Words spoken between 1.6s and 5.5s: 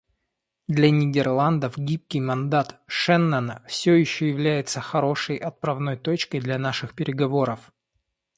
гибкий мандат Шеннона все еще является хорошей